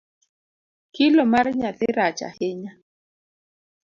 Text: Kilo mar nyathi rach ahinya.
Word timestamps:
Kilo 0.95 1.21
mar 1.31 1.45
nyathi 1.59 1.87
rach 1.97 2.21
ahinya. 2.29 2.71